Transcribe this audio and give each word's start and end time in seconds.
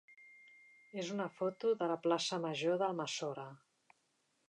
és 1.03 1.11
una 1.17 1.27
foto 1.35 1.75
de 1.83 1.91
la 1.93 1.99
plaça 2.07 2.43
major 2.49 2.83
d'Almassora. 2.83 3.49